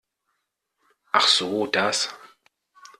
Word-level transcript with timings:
Ach 1.11 1.27
so 1.27 1.67
das. 1.67 2.09